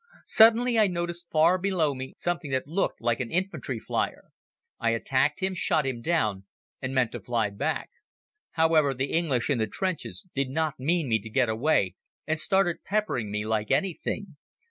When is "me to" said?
11.07-11.29